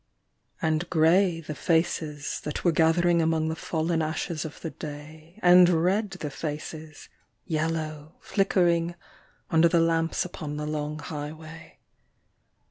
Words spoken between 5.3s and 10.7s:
And red the faces, yellow, flickering, under the lamps upon the